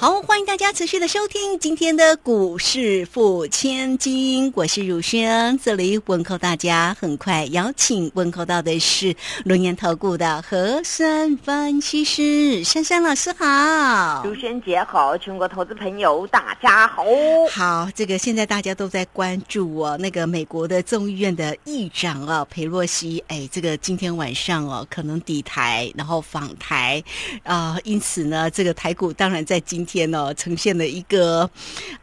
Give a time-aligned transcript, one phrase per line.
[0.00, 6.96] 好，欢迎大家持续的收听今天的股市付千金，我是汝轩，这里问候大家。
[7.00, 9.12] 很快邀请问候到的是
[9.44, 17.04] 龙岩投顾的何山分析师珊珊老师好，汝轩姐好，全国投资朋友大家好。
[17.50, 27.02] 好，这个现在大家都在关注哦，那个美国的众议院的议长啊，佩洛西，哎，这个今天晚上哦可能抵台，然后访台
[27.42, 31.50] 啊，因此呢，这个台股当然在今天哦，呈现了一个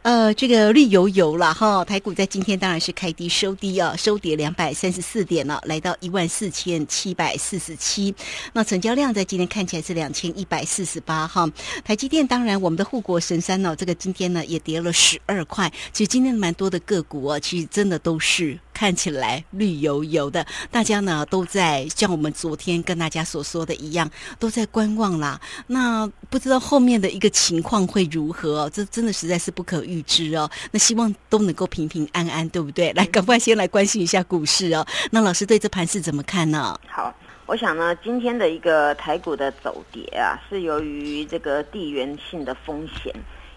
[0.02, 1.84] 呃，这个绿油油了哈。
[1.84, 8.12] 台股在今天当然是开低收低啊，收跌两百三十四点了，来到一万四千七百四十七。
[8.52, 11.48] 那成交量在今天看起来是两千一百四十八哈。
[11.84, 15.72] 台积电当然我们的护国神山呢，这个今天呢也跌了十二块。
[15.92, 18.58] 其实今天蛮多的个股啊，其实真的都是。
[18.76, 25.40] 看起来绿油油的，大家呢都在像我们昨天跟大家所说的一样，都在观望啦。
[25.66, 28.68] 那不知道后面的一个情况会如何？
[28.68, 30.50] 这真的实在是不可预知哦。
[30.70, 32.92] 那希望都能够平平安安，对不对？
[32.92, 34.86] 来，赶快先来关心一下股市哦。
[35.10, 36.78] 那老师对这盘是怎么看呢？
[36.86, 37.14] 好，
[37.46, 43.10] 我想呢，今天的一个台股的走跌啊，是由于这个地缘性的风险。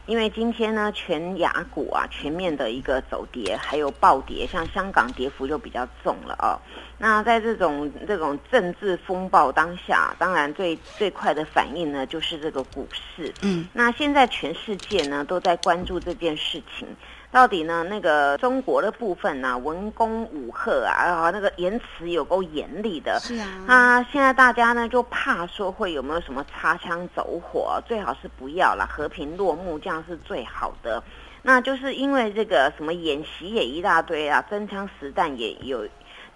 [0.10, 6.58] 因为今天呢，全亚股啊全面的一个走跌，还有暴跌，像香港跌幅就比较重了哦。
[6.98, 13.32] 那在这种这种政治风暴当下，当然最最快的反应呢，就是这个股市。
[13.44, 16.88] 嗯，那现在全世界呢都在关注这件事情。
[17.32, 17.84] 到底呢？
[17.84, 19.56] 那个中国的部分呢？
[19.58, 23.20] 文攻武赫啊，那个言辞有够严厉的。
[23.20, 23.48] 是啊。
[23.68, 31.04] 啊，现在大家呢就怕说会有没有什么擦枪走火，最好是不要了，和平落幕，这样是最好的。
[31.44, 35.88] 那就是因为这个什么演习也一大堆啊，真枪实弹也有。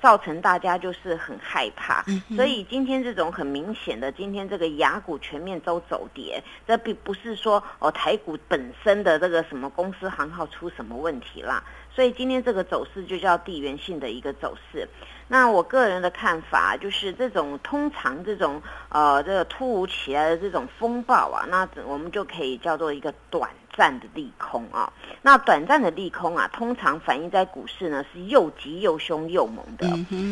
[0.03, 2.03] 造成大家就是很害怕，
[2.35, 14.85] 所以今天这种很明显的，今天这个雅股全面都走跌，这并不是说哦台股本身的这个什么公司行号出什么问题啦，所以今天这个走势就叫地缘性的一个走势。
[15.29, 23.49] 那我个人的看法就是，这种通常这种呃这个突如其来的这种风暴啊，那我们就可以叫做一个短。
[23.75, 24.91] 暂的利空啊，
[25.21, 29.87] 那短暂的利空啊，通常反映在股市呢是又急又凶又猛的。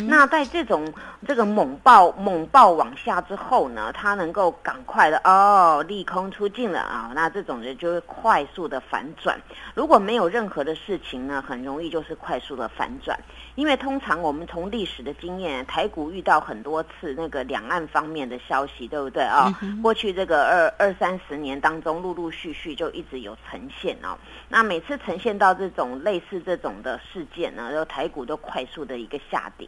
[0.07, 0.91] 那在这种
[1.27, 9.39] 这个猛爆猛爆往下之后呢，它能够赶快的哦，利空出尽了啊，那这种人就会快速的反转。
[9.73, 13.19] 如果没有任何的事情呢，很容易就是快速的反转。
[13.55, 19.53] 因为通常我们从历史的经验，台股遇到很多次那个两岸方面的消息，对不对啊？
[19.81, 24.17] 过去这个二二三十年当中，陆陆续续就一直有呈现哦。
[24.49, 29.67] 那每次呈现到这种类似这种的事件呢，然后台股都快速的一个下跌。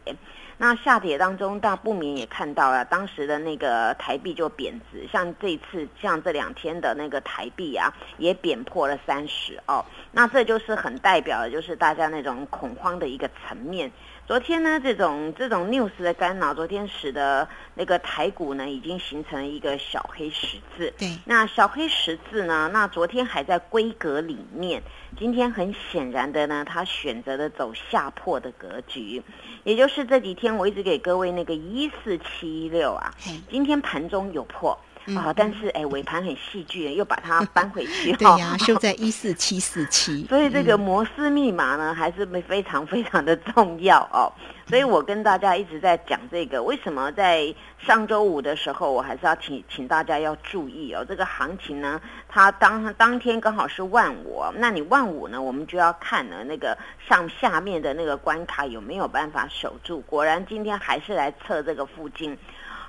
[0.56, 9.84] 那下跌当中，大不免也看到了当时的那个台币就贬值，像这次像这两天的那个台币啊，也贬破了三十哦。
[10.12, 13.90] 那这就是很代表的，就是大家那种恐慌的一个层面。
[14.26, 20.90] 昨天呢，这种这种 news 的干扰，昨天使得那个台股呢，已经形成了一个小黑十字。
[20.96, 24.82] 对，那小黑十字呢，那昨天还在规格里面，
[25.18, 29.22] 今天很显然的呢，它选择了走下破的格局，
[29.62, 33.12] 也就是这几天我一直给各位那个一四七一六啊，
[33.50, 34.78] 今天盘中有破。
[35.16, 38.12] 啊，但是哎，尾盘很戏剧，又把它搬回去。
[38.16, 40.24] 对呀，收在一四七四七。
[40.30, 44.32] 所以这个摩斯密码呢，还是非常非常的重要哦。
[44.66, 51.04] 所以我跟大家一直在讲这个，为什么在上周五的时候，我还是要请请大家要注意哦。
[51.06, 56.76] 这个行情呢，它当当天刚好是万五，那你万五呢，我们就要看呢那个
[57.06, 60.00] 上下面的那个关卡有没有办法守住。
[60.06, 62.36] 果然今天还是来测这个附近。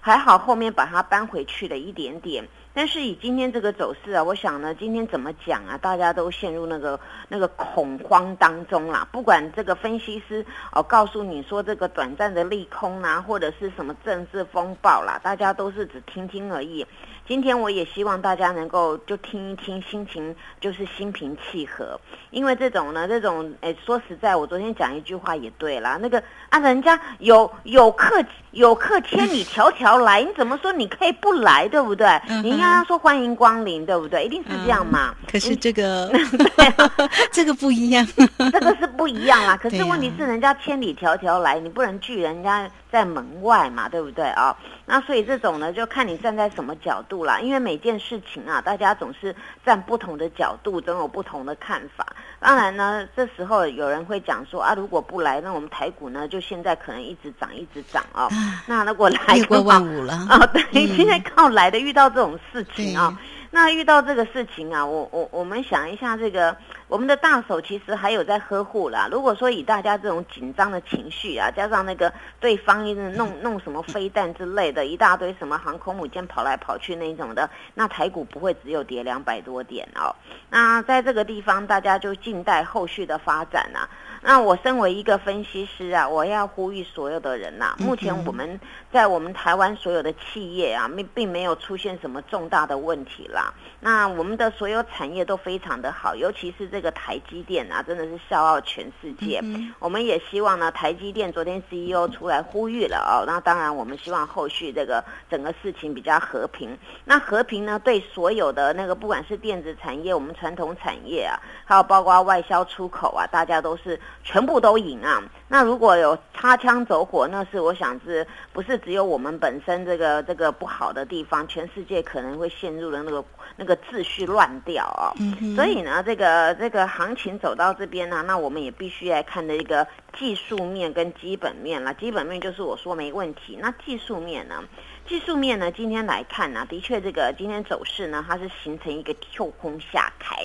[0.05, 5.75] 还好后面把它搬回去了一点点，但是以今天这个走势啊，我想呢，今天怎么讲啊？
[5.79, 9.07] 大家都陷入那个那个恐慌当中啦。
[9.11, 16.85] 不管这个分析师哦告诉你说这个短暂的利空啊，或者是什么政治风暴啦，大家都是只听听而已。
[17.27, 28.23] 今天我也希望大家能够就听一听，心情就是心平气和，因为这种呢，这种诶，说实在，我昨天讲一句话也对啦，那个啊，人家有有客
[28.55, 32.07] 有客千里迢迢来，你怎么说你可以不来，对不对？
[32.41, 34.23] 你要该说欢迎光临，对不对？
[34.23, 35.13] 一定是这样嘛。
[35.29, 36.91] 可是这个， 对啊，
[37.33, 38.07] 这个不一样。
[38.51, 39.57] 这个是不一样啦。
[39.57, 44.55] 可是问题是，人家千里迢迢来，你不能拒人家在门外嘛，对不对啊？
[44.85, 47.41] 那所以这种呢，就看你站在什么角度啦。
[47.41, 49.35] 因为每件事情啊，大家总是
[49.65, 52.05] 站不同的角度，总有不同的看法。
[52.45, 58.29] 当然呢，这时候有人会讲说啊，如果不来，那我们台股呢，就现在可能一直涨，一直涨哦。
[58.67, 60.13] 那如果来啊越过的话万五了。
[60.29, 66.57] 啊，对，嗯现在靠来的遇到这种事情啊对，那遇到这个事情啊，我我我们想一下，这个
[66.89, 69.07] 我们的大手其实还有在呵护啦。
[69.09, 80.13] 如果说以大家这种紧张的情绪啊，加上那个对方一直弄 弄什么飞弹之类的，一大堆什么航空母舰跑来跑去那种的，那台股不会只有跌两百多点哦。
[80.49, 83.87] 那在这个地方，大家就静待后续的发展啊。
[84.27, 88.59] 那我身为一个分析师啊，我要呼吁所有的人呐、目前我们
[88.91, 93.53] 在我们台湾所有的企业啊，并并没有出现什么重大的问题啦。
[93.79, 99.39] 那我们的所有产业都非常的好，尤其是这个台积电啊，真的是笑傲全世界。
[99.43, 103.23] 嗯我们也希望呢，台积电昨天 CEO 出来呼吁了哦。
[103.27, 106.75] 那当然，我们希望后续这个整个事情比较和平。
[107.03, 115.21] 那和平呢，对所有的那个不管是电子产业、我们传统产业啊，还有包括外销出口啊，大家都是全部都赢啊。
[115.47, 123.23] 那如果有擦枪走火，那是我想是不是只有我们本身这个这个不好的地方，全世界可能会陷入了那个
[123.55, 131.93] 那个秩序乱掉啊、嗯所以呢，这个这个行情走到这边呢、那我们也必须来看的一个技术面跟基本面了。
[131.93, 134.63] 基本面就是我说没问题，那技术面呢？
[135.07, 140.35] 技术面呢，今天来看呢、的确这个今天走势呢，它是形成一个跳空下开。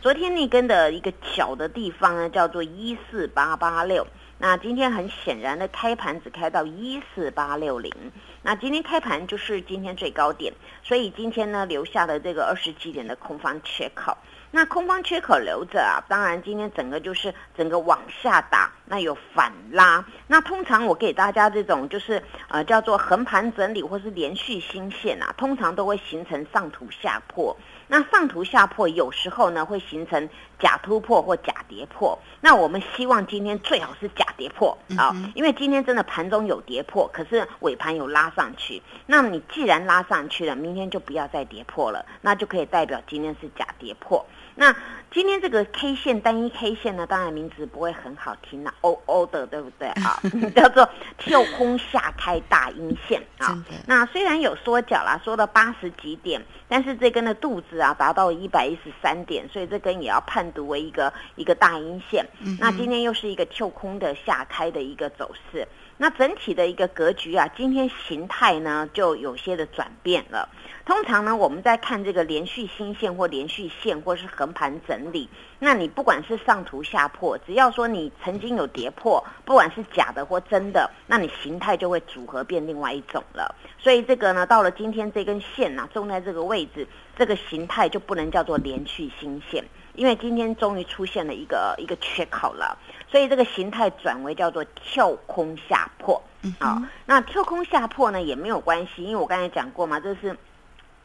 [0.00, 4.06] 昨天那根的一个小的地方呢，叫做一四八八六。
[4.38, 7.92] 那今天很显然的开盘只开到一四八六零，
[8.40, 10.50] 那今天开盘就是今天最高点，
[10.82, 14.16] 所以今天呢留下的这个二十几点的空方缺口。
[14.50, 20.04] 那空方缺口留着啊，当然今天整个就是整个往下打，那有反拉。
[20.26, 27.56] 那通常我给大家这种就是呃叫做横盘整理或是连续新线啊，通常都会形成上图下破。
[27.86, 30.28] 那上图下破有时候呢会形成
[30.60, 32.18] 假突破或假跌破。
[32.40, 38.82] 那我们希望今天最好是假跌破啊、因为今天真的盘中有跌破，可是尾盘有拉上去。
[39.06, 44.24] 那你既然拉上去了，明天就不要再跌破了，那就可以代表今天是假跌破。
[44.54, 44.74] 那
[45.10, 50.20] 今天这个 K 线单一 K 线呢，当然名字不会很好听啦，O O 的对不对啊？
[50.54, 50.88] 叫做
[51.18, 53.64] 跳空下开大阴线啊。
[53.86, 62.24] 那虽然有缩脚啦，缩到八十几点，但是这根的肚子啊达到一百一十三点，所以这根也要判读为一个一个大阴线。
[62.60, 65.66] 那今天又是一个跳空的下开的一个走势。
[66.02, 70.48] 那整体的一个格局啊，今天形态呢就有些的转变了。
[70.86, 83.54] 通常呢，我们在看这个连续新线或连续线或是横盘整理，那你不管是上图下破，只要说你曾经有跌破，不管是假的或真的，那你形态就会组合变另外一种了。
[83.78, 89.62] 所以这个呢，到了今天这根线呢、种在这个位置，这个形态就不能叫做连续新线，
[89.94, 92.78] 因为今天终于出现了一个一个缺口了，
[93.10, 96.22] 所以这个形态转为叫做跳空下破。
[96.58, 100.36] 啊、那跳空下破呢也没有关系，因为我刚才讲过嘛，这是。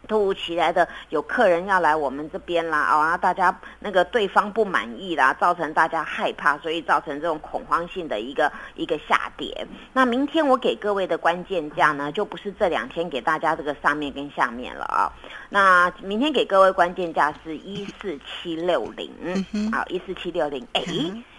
[0.08, 9.66] 突如其来的有客人要来我们这边啦，哦，然后大家那个对方不满意啦，造成大家害怕，所以造成这种恐慌性的一个一个下跌。
[9.94, 15.12] 那明天我给各位的关键价呢，就不是这两天给大家这个上面跟下面了啊。
[15.50, 19.12] 那明天给各位关键价是一四七六零，
[19.72, 20.84] 好，一四七六零，哎，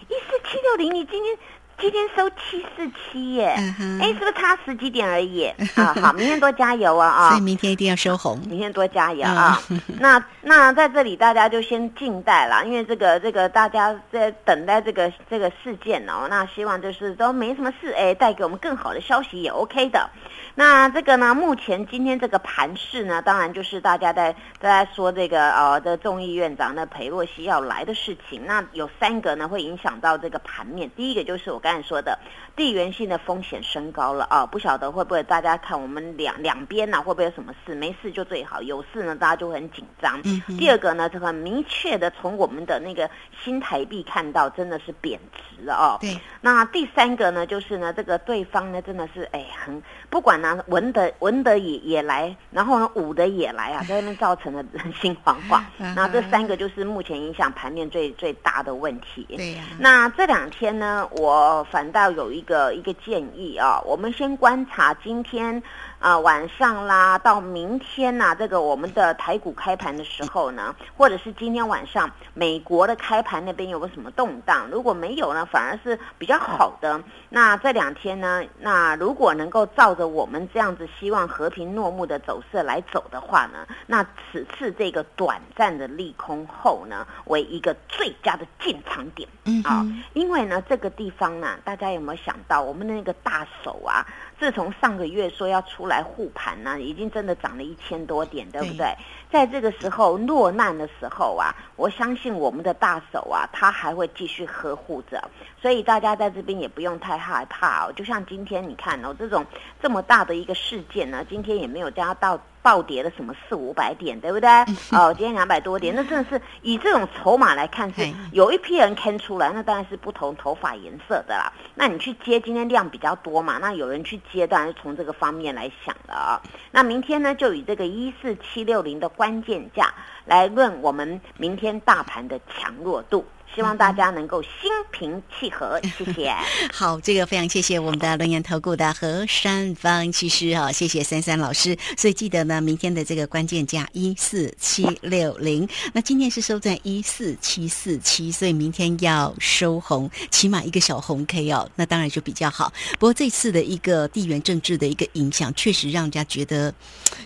[0.09, 1.37] 一四七六零，你今天。
[1.79, 3.55] 今天收七四七耶，
[4.01, 5.45] 哎、是不是差十几点而已？
[5.77, 7.29] 啊，好，明天多加油啊啊！
[7.29, 8.39] 所以明天一定要收红。
[8.47, 9.61] 明天多加油啊！
[9.99, 16.25] 那那在这里大家就先静待啦，因为这个这个大家在等待这个这个事件哦。
[16.27, 20.09] 那希望就是都没什么事，哎，带给我们更好的消息也 OK 的。
[20.55, 28.41] 那这个呢，目前今天这个盘势呢，当然就是大家在在说这个呃的众议院长的裴洛西要来的事情。
[28.47, 32.17] 那有三个呢会影响到这个盘面，第一个就是我刚才说的
[32.55, 37.75] 地缘性的风险升高了啊，不晓得会不会大家看我们两两边呢、会不会有什么事？
[37.75, 40.21] 没事就最好，有事呢大家就会很紧张。
[40.23, 43.09] 嗯第二个呢，这个很明确的从我们的那个
[43.43, 45.97] 新台币看到，真的是贬值了哦。
[45.99, 55.61] 对，那第三个呢，就是呢，这个对方呢，真的是哎，很不管呢，文的文的也也来，然后呢，武的也来啊， 在那边造成了人心惶惶。
[55.95, 59.25] 那这三个就是目前影响盘面最最大的问题。
[59.35, 65.61] 对呀、那这两天呢，我反倒有一个一个建议啊，我们先观察今天
[65.99, 74.67] 啊晚上啦，到明天呐，这个我们的台股开盘的时候呢，或者是今天晚上美国的开盘那边有个什么动荡？
[74.71, 77.01] 如果没有呢，反而是比较好的。
[77.29, 89.27] 那这两天呢，那如果能够照着我们这样子希望和平落幕的走势来走的话呢，那此次这个短暂的利空后呢，为一个最佳的进场点。
[89.45, 94.05] 嗯啊，因为呢，这个地方呢，大家有没有想到，我们的那个大手啊，
[94.39, 98.95] 自从上个月说要出来护盘呢，已经真的涨了一千多点，对不对？
[99.31, 105.21] 在这个时候落难的时候啊，我相信我们的大手啊，他还会继续呵护着，
[105.61, 107.93] 所以大家在这边也不用太害怕哦。
[107.95, 109.45] 就像今天你看哦，这种
[109.81, 112.39] 这么大的一个事件呢，今天也没有加到。
[112.67, 114.49] 暴跌了什么四五百点，对不对？
[114.91, 121.49] 哦，今天两百多点，那真的是以这种筹码来看，是有一批人看出来，那当然是不同头发颜色的啦。
[121.75, 126.41] 那你去接，今天量比较多嘛，那有人去接，当然是从这个方面来想了啊。
[126.71, 129.93] 那明天呢，就以这个一四七六零的关键价
[130.25, 133.25] 来论我们明天大盘的强弱度。
[133.55, 134.51] 希望大家能够心
[134.91, 136.31] 平气和，谢谢。
[136.71, 141.75] 好，这个非常谢谢我们的龙岩投顾的何山方其实哈，谢谢珊珊老师。
[141.97, 152.71] 所以记得呢，明天的这个关键价一四七六零，那今天是收在一四七四七，所以明天要收红，起码一个小红 K 哦，那当然就比较好。
[152.99, 156.71] 不过这次的一个地缘政治的一个影响，确实让人家觉得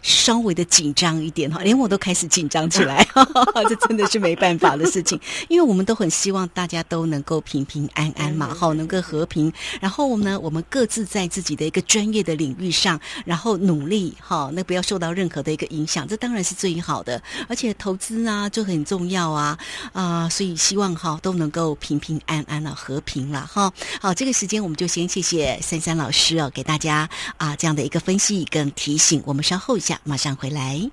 [0.02, 3.06] 稍微的紧张一点哈，连我都开始紧张起来，
[3.68, 6.10] 这真的是没办法的事情，因为我们都很。
[6.12, 9.52] 希望大家都能够平平安安嘛，好，能够和平。
[9.80, 17.20] 然后呢，我们各自在自己的一个专业的领域上，然后努力，哈，那不要受到任何的一个影响，这当然是最好的。
[17.48, 19.58] 而且投资啊，就很重要啊，
[19.94, 23.72] 啊，所以希望哈都能够平平安安了，和平了，哈。
[24.02, 29.24] 好，这个时间我们就先谢谢珊珊老师哦，给大家啊这样的一个分析跟提醒。
[29.26, 30.90] 我们稍后一下马上回来。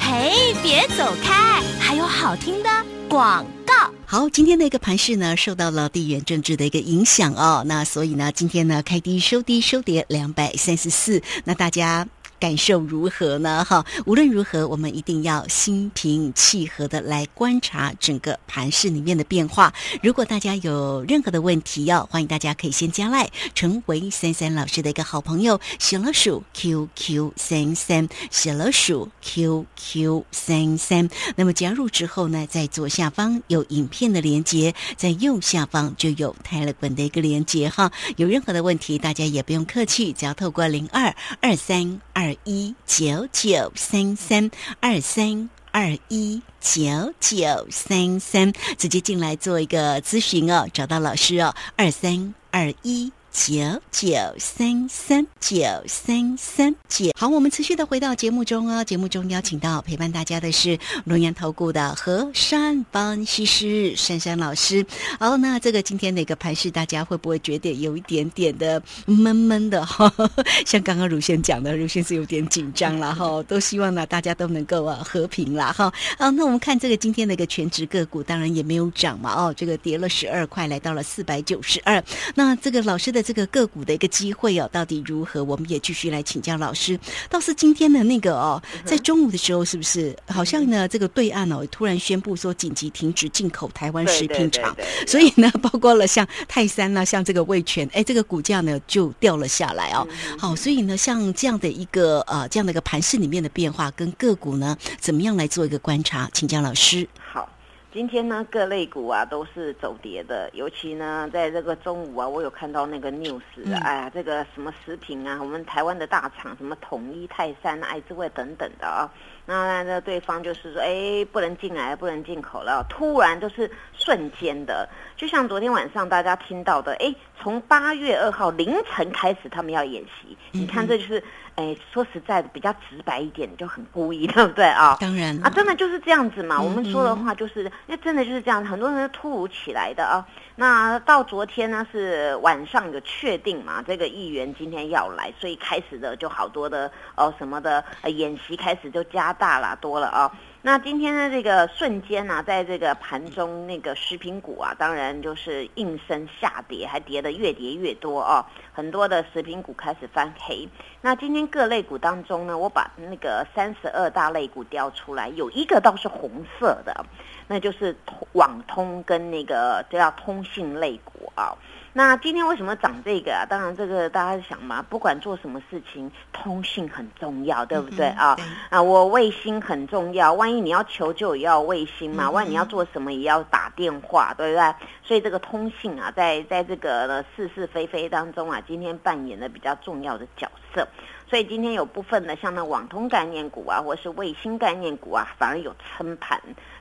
[0.00, 2.70] 嘿，别走开，还有好听的
[3.16, 3.72] 广告。
[4.04, 12.06] 好，今天的一个盘势呢，受到了地缘政治的一个影响哦，那所以呢，今天呢开低收低收跌两百三十四，那大家。
[12.38, 13.64] 感受如何呢？
[13.64, 19.72] 哈，无论如何，我们一定要心平气和的来观察整个盘市里面的变化。
[20.02, 31.08] 如果大家有任何的问题，要欢迎大家可以先加来，成为三三老师的一个好朋友，小老鼠 QQ 三三，小老鼠 QQ 三三。
[31.36, 37.90] 那么加入之后呢，在左下方有影片的连接，在右下方就有泰勒本的一个连接哈。
[38.16, 42.25] 有任何的问题，大家也不用客气，只要透过零二二三二。
[42.26, 53.12] 二一九九三三二三二一九九三三，直接进来做一个咨询哦，找到老师哦，二三二一。
[53.36, 53.54] 九
[53.92, 58.82] 九三三九三三九，好，我们持续的回到节目中哦。
[58.82, 64.84] 节目中邀请到陪伴大家的是龙岩投顾的何山分析师珊珊老师。
[65.20, 70.10] 好，那这个今天的一个盘势，大家会不会觉得有一点点的闷闷的哈？
[70.64, 73.42] 像刚刚如先讲的，如先是有点紧张了 哈。
[73.42, 75.92] 都希望呢，大家都能够啊和平啦哈。
[76.18, 82.02] 好，那我们看这个今天的一个全职个股，当然也没有涨嘛哦，这个跌了十二块，来到了四百九十二。
[82.34, 83.25] 那这个老师的。
[83.26, 85.42] 这个个股的一个机会哦，到底如何？
[85.42, 86.96] 我们也继续来请教老师。
[87.28, 90.86] 倒是今天的那个哦，在中午的时候，是不是好像呢？
[90.86, 94.76] 这个对岸哦，突然宣布说紧急停止进口台湾食品厂，
[95.08, 100.06] 所以呢，包括了像泰山呐，像这个味全，哎，这个股价呢就掉了下来哦。
[100.38, 106.30] 好，所以呢，像这样的一个呃，这样的一个盘势里面的变化，跟个股呢，怎么样来做一个观察？
[106.32, 107.08] 请教老师。
[107.32, 107.48] 好。
[107.96, 113.40] 今天呢，各类股啊都是走跌的，尤其呢，在这个中午啊，我有看到那个 news，
[113.82, 119.10] 哎呀，这个什么食品啊，我们台湾的大厂，什么统一、泰山、爱之味等等的啊，
[119.46, 124.86] 那那对方就是说，哎，不能进来，不能进口了，突然就是瞬间的，
[125.16, 131.22] 就像昨天晚上大家听到的，哎，从八月二号凌晨开始，他们要演习，你看这就是。
[131.56, 134.94] 哎，说实在的，比较直白一点，就很故意， 对不对啊？
[135.00, 136.60] 当然啊，真的就是这样子嘛。
[136.60, 140.22] 我们说的话就是，那真的就是这样，很多人是突如其来的啊。
[140.56, 150.30] 那到昨天呢，是晚上有确定嘛，这个议员今天要来，所以开始的就好多的哦什么的演习开始就加大了多了啊。
[150.66, 158.44] 那今天的这个瞬间呢，在这个盘中那个食品股啊，当然就是应声下跌，还跌得越跌越多哦。
[158.72, 160.68] 很多的食品股开始翻黑。
[161.00, 167.06] 那今天各类股当中呢，我把那个三十二大类股调出来，有一个倒是红色的，
[167.46, 167.94] 那就是
[168.32, 171.12] 网通跟那个叫通信类股。
[171.36, 171.56] 啊。
[171.92, 173.46] 那今天为什么涨这个啊？
[173.48, 178.36] 当然，这个大家想嘛，不管做什么事情，通信很重要，对不对啊？
[178.68, 184.74] 啊，我卫星很重要，万一你要求救也要卫星嘛，万一你要做什么也要打电话，对不对？
[185.02, 190.86] 所以这个通信啊，在在这个是是非非当中啊，今天扮演了比较重要的角色。
[191.28, 196.38] 所以今天有部分的像那网通概念股啊，或是卫星概念股啊，反而有撑盘，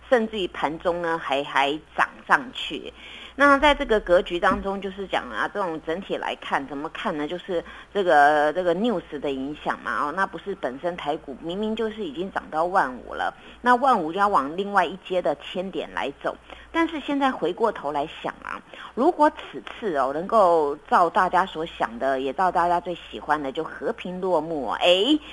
[0.10, 2.94] 甚至于盘中呢还还涨上去。
[3.38, 7.28] 那在这个格局当中，就是讲啊，这种整体来看，怎么看呢？
[7.28, 7.64] 就是
[7.94, 16.36] 这个这个 news 的影响嘛，哦，那不是本身台股明明就是已经涨到万五了，那万五要往另外一阶的千点来走。
[16.72, 18.60] 但是现在回过头来想啊，
[18.94, 24.88] 如果此次哦能够照大家所想的，也照大家最喜欢的，就和平落幕，哎，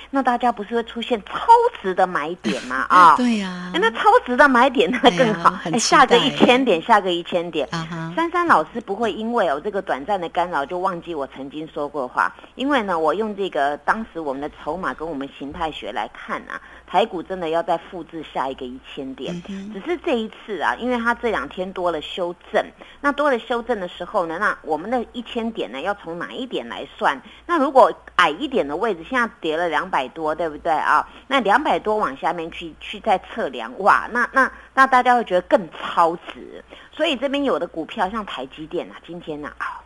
[0.09, 1.47] 那大家不是会出现超
[1.81, 2.85] 值的买点吗？
[2.91, 7.67] 啊，对呀，那超值的买点那更好，哎，下个一千点，下个一千点。
[8.15, 16.61] 珊珊老师不会因为有这个短暂的干扰就忘记我曾经说过话，因为呢，我用这个当时我们的筹码跟我们形态学来看啊。
[16.85, 19.33] 台股真的要再复制下一个一千点，
[19.73, 22.63] 只是这一次啊，因为它这两天多了修正，
[23.01, 27.19] 那多了修正的时候呢，那我们的一千点呢，要从哪一点来算？
[27.47, 31.09] 那如果矮一点的位置，现在跌了两百多，对不对啊？
[31.27, 36.63] 那两百多往下面去去再测量，哇，那那那大家会觉得更超值。
[36.91, 39.79] 所以这边有的股票像台积电啊，今天呢啊。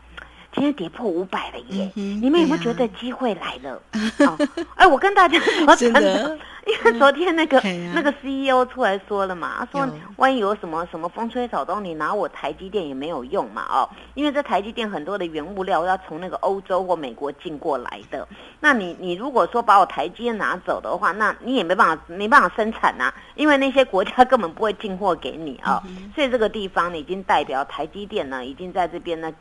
[0.54, 1.92] 今天跌破五百了耶！
[1.94, 3.80] 你们有没有觉得机会来了？
[4.74, 7.62] 哎，我跟大家说真的，因 为昨天那个
[7.94, 18.28] 那个 CEO 出来说了嘛，他说万一有什么什么风吹草动，你拿我台积电也没有用嘛哦，因为这台积电很多的原物料要从那个欧洲或美国进过来的，
[18.60, 25.82] 那你你如果说把我台积电拿走的话，那你也没办法没办法生产呐，因为那些国家根本不会进货给你啊，
[26.14, 29.32] 所以这个地方呢，已经代表台积电呢，已经在这边呢。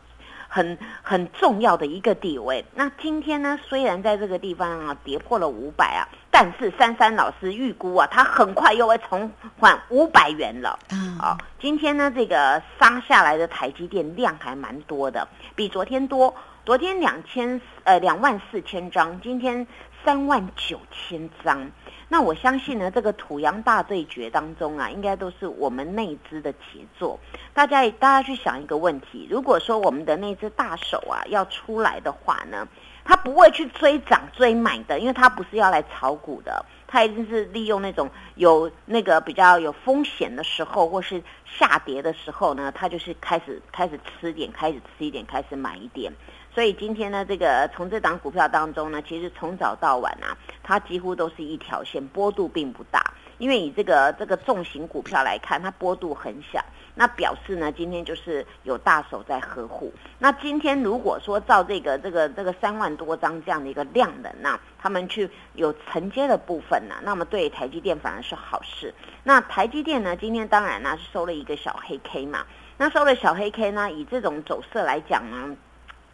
[0.49, 2.65] 很很重要的一个地位。
[2.77, 6.07] 那今天呢，虽然在这个地方啊跌破了五百啊，
[6.39, 10.79] 但是珊珊老师预估啊，它很快又会重返五百元了。
[10.91, 16.35] 嗯，好，今天呢，这个杀下来的台积电量还蛮多的，比昨天多。
[16.67, 19.67] 昨天两千呃两万四千张，今天
[20.05, 21.71] 三万九千张。
[22.09, 27.19] 那我相信呢，这个土洋大对决当中啊，应该都是我们内资的杰作。
[27.55, 32.69] 大家大家去想一个问题：如果说我们的那只大手啊要出来的话呢，
[33.07, 46.13] 他不会去追涨追买的，因为他不是要来炒股的，他一定是利用那种有那个比较有风险的时候，或是下跌的时候呢，他就是开始开始吃点，开始吃一点，开始买一点。
[46.53, 53.13] 所以今天呢，这个从这档股票当中呢，其实从早到晚啊，它几乎都是一条线，波度并不大。
[53.39, 59.93] 因为以这个这个重型股票来看，它波度很小，那表示呢，今天就是有大手在呵护。
[60.19, 68.95] 那今天如果说照这个这个这个三万多张这样的一个量能那他们去有承接的部分呢，那么对台积电反而是好事。
[69.23, 72.47] 那台积电呢，今天当然呢是收了一个小黑 K 嘛，
[72.79, 75.57] 那收了小黑 K 呢，以这种走势来讲呢。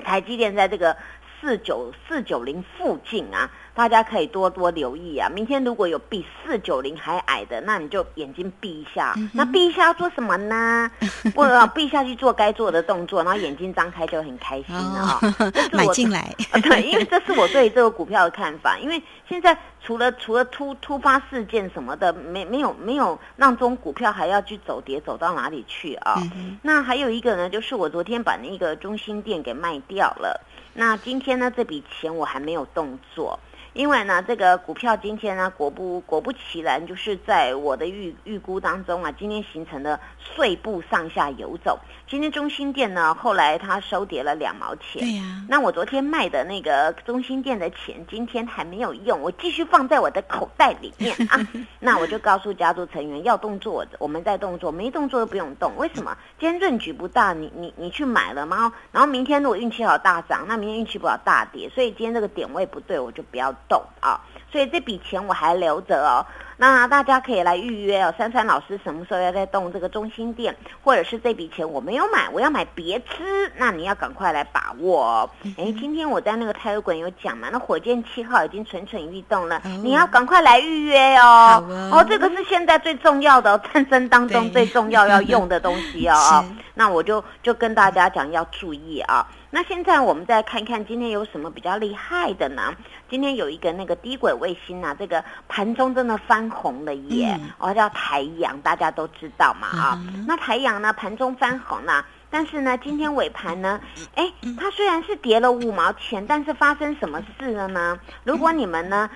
[0.04, 0.96] 台积电在这个
[1.40, 3.48] 四九四九零附近啊。
[3.74, 5.30] 大家可以多多留意啊！
[5.32, 9.14] 明天如果有比四九零还矮的，那你就眼睛闭一下。
[9.32, 10.90] 那闭一下要做什么呢？
[11.34, 11.42] 不，
[11.74, 15.20] 闭下去做该做的动作，然后眼睛张开就很开心了啊！
[15.72, 18.78] 买进来，对，因为这是我对这个股票的看法。
[18.78, 26.20] 因为现在除了除了突突发事件什么的，没没有没有让中股票还要去走跌走到哪里去啊？
[26.60, 30.38] 那还有一个呢，就是我昨天把那个中心店给卖掉了。
[30.74, 33.38] 那今天呢，这笔钱我还没有动作。
[33.72, 41.78] 因为呢，这个股票今天呢，果不果不其然，就是在我的预预估当中啊，今天形成了碎步上下游走。
[42.06, 45.00] 今天中心店呢，后来它收跌了两毛钱。
[45.00, 45.22] 对呀。
[45.48, 51.40] 那我昨天卖的那个中心店的钱，今天还没有用，我继续放在我的口袋里面 啊。
[51.80, 55.74] 那我就告诉家族成员，要动作我们在动作，没动作都不用动。
[55.78, 56.14] 为什么？
[56.38, 58.70] 今天润局不大，你你你去买了吗？
[58.90, 63.54] 然后明天如果运气好大涨，那明天运气不好大跌，所以今天这个点位不对，我就不要。
[63.68, 64.20] 动啊，
[64.50, 66.24] 所以这笔钱我还留着哦。
[66.58, 68.14] 那大家可以来预约哦。
[68.16, 75.30] 珊珊老师什么时候要再动这个中心店，或者是这笔钱我没有买，我要买别支，那你要赶快来把握哦。
[75.58, 81.64] 哎，今天我在那个泰国馆有讲嘛，那火箭七号已经蠢蠢欲动了，你要赶快来预约哦。
[81.90, 86.44] 哦，这个是现在最重要的 战争当中最重要要用的东西哦。
[86.74, 89.26] 那我就就跟大家讲要注意啊。
[89.50, 92.74] 那现在我们再看看今天有什么比较厉害的呢？
[93.12, 97.38] 今天有一个那个低轨卫星啊，这个盘中真的翻红了耶！
[97.58, 100.02] 哦，叫台阳，大家都知道嘛啊。
[100.26, 103.78] 那台阳呢，盘中翻红呢，但是呢，今天尾盘呢，
[104.14, 108.00] 哎，它虽然是跌了五毛钱，但是发生什么事了呢？
[108.24, 109.10] 如果你们呢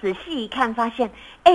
[0.00, 1.10] 仔细一看，发现，
[1.42, 1.52] 哎，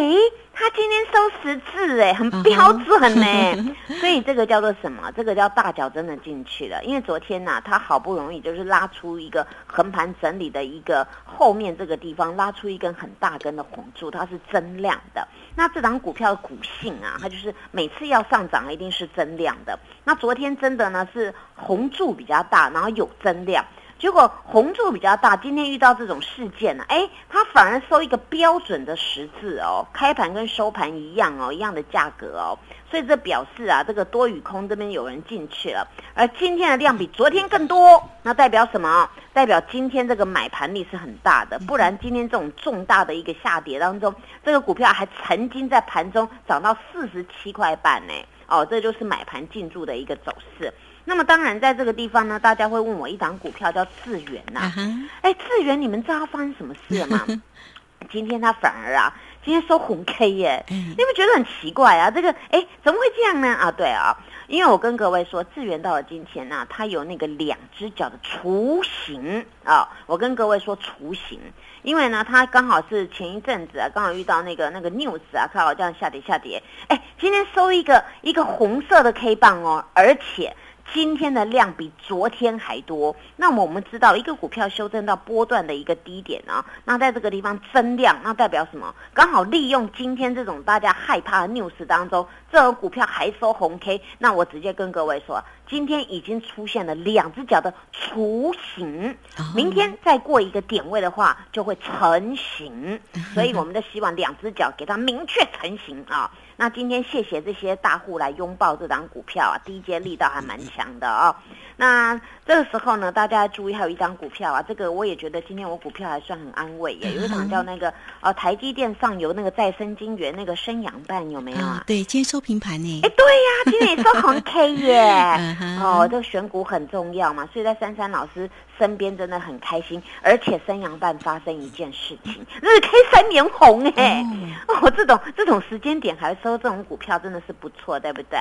[0.54, 3.76] 它今天收十字，哎，很标准呢。
[4.00, 5.12] 所以这个叫做什么？
[5.14, 6.84] 这个叫大脚真的进去了。
[6.84, 15.28] 因为昨天呢，它好不容易就是拉出一个横盘整理的一个后面这个地方拉出一根很大根的红柱，它是增量的。
[15.56, 19.78] 那这档股票的股性啊，它就是每次要上涨一定是增量的。
[20.04, 23.66] 那昨天真的呢是红柱比较大，然后有增量。
[24.02, 32.58] 结果红柱比较大，今天遇到这种事件呢，哎，它反而收一个标准的十字哦，开盘跟收盘一样哦，一样的价格哦，
[32.90, 39.08] 所以这表示啊，这个多与空这边有人进去了，而今天的量比昨天更多，那代表什么？
[39.34, 48.14] 代表今天这个买盘力是很大的，不然今天这种重大的一个下跌当中，这个股票还曾经在盘中涨到四十七块半呢，
[48.48, 50.74] 哦，这就是买盘进驻的一个走势。
[51.12, 54.72] 那么当然，在这个地方呢，大家会问我一档股票叫智源呐。
[55.20, 57.28] 哎，智源，你们知道发生什么事了吗？
[58.10, 62.10] 今天它反而啊，今天收红 K 耶，你们觉得很奇怪啊？
[62.10, 63.50] 这个哎，怎么会这样呢？
[63.50, 69.90] 啊，对啊，因为我跟各位说，智源到了今天呢，它有那个两只脚的雏形啊。
[70.06, 71.42] 我跟各位说雏形，
[71.84, 76.64] 因为呢，它刚好是前一阵子啊，刚好遇到那个那个 news 啊，刚好这样下跌下跌。
[76.88, 80.56] 哎，今天收一个一个红色的 K 棒哦，而且。
[80.94, 88.94] 今天的量比昨天还多，那么我们知道一个股票修正到波段的一个低点啊，那在这个地方增量，那代表什么？
[89.14, 99.18] 刚好利用今天这种大家害怕的 news 当中，这个股票还收红 K，那我直接跟各位说，今天已经出现了两只脚的雏形，
[99.56, 103.00] 明天再过一个点位的话就会成型，
[103.34, 106.30] 所以我们的希望两只脚给它明确成型啊。
[106.62, 111.36] 那今天谢谢这些大户来拥抱这档股票啊，低阶力道还蛮强的哦。
[111.76, 117.14] 那这个时候呢，大家注意，还有一张股票啊，这个我也觉得今天我股票还算很安慰耶。
[117.14, 121.84] 有一档叫那个呃台积电上游那个再生晶圆那个生阳半有没有啊？
[121.88, 123.02] 对，今天收平盘呢。
[123.02, 125.58] 哎，对呀，今天也收红 K 耶。
[125.82, 130.02] 哦，这个选股很重要嘛，所以在珊珊老师身边真的很开心。
[130.22, 134.26] 而且三阳半发生一件事情，日 K 三连红哎。
[134.68, 138.40] 哦，这种这种时间点还收这种股票真的是不错，对不对？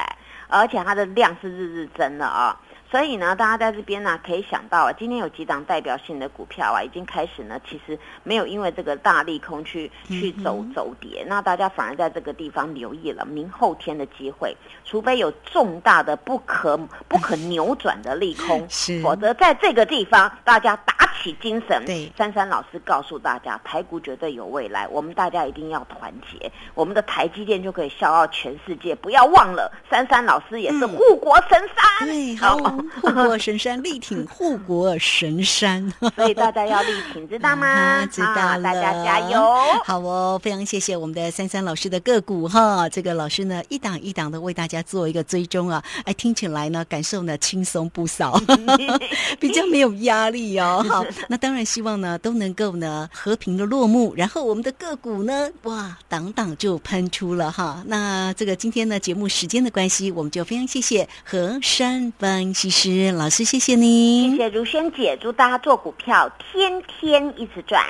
[0.49, 2.59] 而且它的量是日日增的啊。
[2.91, 18.67] 所以呢，大家在这边呢可以想到啊，今天有几档代表性的股票啊，已经开始呢，其实没有因为这个大利空去去走走跌，那大家反而在这个地方留意了明后天的机会，除非有重大的不可不可扭转的利空，
[19.05, 21.85] 否则在这个地方大家打起精神。
[21.85, 28.95] 对，珊珊老师告诉大家，台股绝对有未来，我们大家一定要团结，我们的台积电就可以笑傲全世界。
[28.95, 32.07] 不要忘了，珊珊老师也是护国神山。
[32.09, 32.57] 对，好。
[33.01, 38.05] 护国神山力挺护国神山， 所以大家要力挺，知道吗？
[38.11, 39.41] 知道了，大家加油！
[39.85, 42.89] 好哦，非常谢谢我们的珊珊老师的个股哈。
[42.89, 48.41] 这个老师呢，一档一档的为大家做一个追踪啊，哎，听起来呢，感受呢轻松不少，
[49.39, 50.85] 比较没有压力哦。
[50.89, 57.85] 好，那当然希望呢都能够呢和平的落幕，然后我们的个股呢，哇，挡挡就喷出了哈。
[57.87, 62.71] 那这个今天呢节目时间的关系，我们就非常谢谢何山分析。
[62.71, 67.85] 师老师，谢谢您，谢谢如萱姐，祝大家做股票天天一直赚。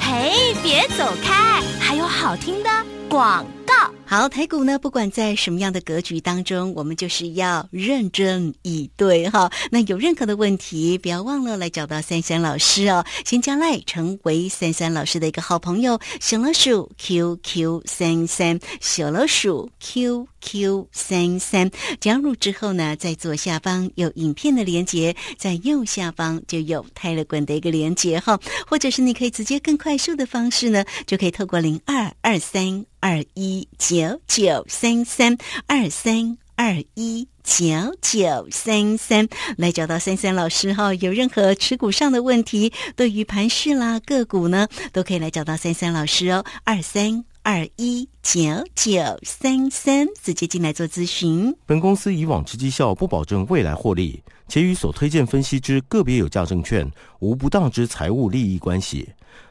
[0.00, 2.70] 嘿，别走开，还有好听的
[3.08, 3.92] 广告。
[4.06, 9.52] 好，台股呢，不管在什么样的格局当中，我们就是要认真以对哈。
[9.70, 13.04] 那有任何的问题，不要忘了来找到三三老师哦。
[13.26, 21.70] 先加赖成为三三老师的一个好朋友，小老鼠 QQ 三三，小老鼠 QQ 三三。
[22.00, 28.40] 加入之后呢，在左下方有影片的连接，在右下方就有泰勒滚的一个连接哈。
[28.66, 32.86] 或者是你可以直接更快速的方式呢，就可以透过零二二三。
[33.00, 37.64] 二一九九三三二三二一九
[38.02, 40.92] 九三三，来找到三三老师哈。
[40.94, 46.44] 有任何持股上的问题，对于盘市啦个股呢，都可以来找到三三老师哦。
[46.64, 48.40] 二三二一九
[48.74, 51.54] 九三三，直接进来做咨询。
[51.64, 59.08] 本公司以往之绩效不保证未来获利，且与所推荐分析之个别有价证券无不当之财务利益关系。